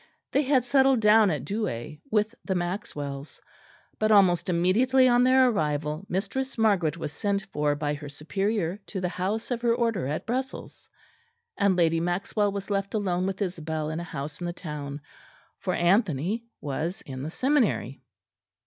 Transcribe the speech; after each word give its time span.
They 0.31 0.41
had 0.41 0.65
settled 0.65 0.99
down 0.99 1.29
at 1.29 1.45
Douai 1.45 1.97
with 2.09 2.33
the 2.43 2.55
Maxwells; 2.55 3.39
but, 3.99 4.11
almost 4.11 4.49
immediately 4.49 5.07
on 5.07 5.23
their 5.23 5.47
arrival, 5.51 6.07
Mistress 6.09 6.57
Margaret 6.57 6.97
was 6.97 7.13
sent 7.13 7.43
for 7.53 7.75
by 7.75 7.93
her 7.93 8.09
Superior 8.09 8.77
to 8.87 8.99
the 8.99 9.09
house 9.09 9.51
of 9.51 9.61
her 9.61 9.75
Order 9.75 10.07
at 10.07 10.25
Brussels; 10.25 10.89
and 11.55 11.75
Lady 11.75 11.99
Maxwell 11.99 12.51
was 12.51 12.71
left 12.71 12.95
alone 12.95 13.27
with 13.27 13.43
Isabel 13.43 13.91
in 13.91 13.99
a 13.99 14.03
house 14.03 14.39
in 14.41 14.47
the 14.47 14.53
town; 14.53 15.01
for 15.59 15.75
Anthony 15.75 16.45
was 16.61 17.03
in 17.03 17.21
the 17.21 17.29
seminary. 17.29 18.01